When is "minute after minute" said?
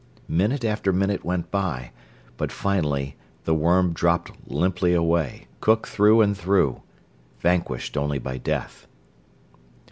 0.27-1.23